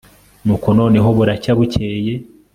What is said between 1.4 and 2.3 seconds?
bukeye